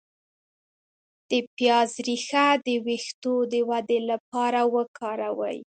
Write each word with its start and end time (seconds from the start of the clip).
د 1.29 1.31
پیاز 1.55 1.91
ریښه 2.07 2.47
د 2.67 2.67
ویښتو 2.85 3.35
د 3.51 3.53
ودې 3.69 3.99
لپاره 4.11 4.61
وکاروئ 4.75 5.59